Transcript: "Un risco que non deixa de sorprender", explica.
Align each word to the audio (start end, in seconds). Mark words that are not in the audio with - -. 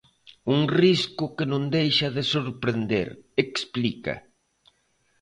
"Un 0.53 0.61
risco 0.81 1.25
que 1.35 1.45
non 1.51 1.63
deixa 1.75 2.07
de 2.15 2.23
sorprender", 2.33 3.07
explica. 3.45 4.15